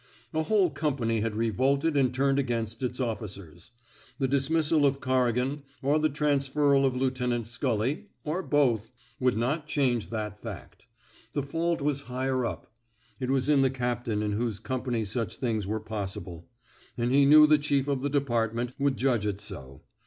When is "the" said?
4.17-4.27, 5.99-6.09, 11.33-11.43, 13.61-13.69, 17.45-17.59, 18.01-18.09